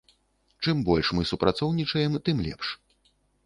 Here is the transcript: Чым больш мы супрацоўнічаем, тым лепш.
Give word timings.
Чым 0.65 0.79
больш 0.87 1.11
мы 1.19 1.27
супрацоўнічаем, 1.33 2.19
тым 2.29 2.37
лепш. 2.47 2.67